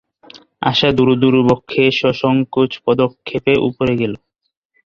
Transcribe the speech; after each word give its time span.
আশা 0.61 0.89
দুরুদুরু 0.97 1.39
বক্ষে 1.49 1.83
সসংকোচ 1.99 2.71
পদক্ষেপে 2.85 3.53
উপরে 3.69 3.93
গেল। 4.01 4.13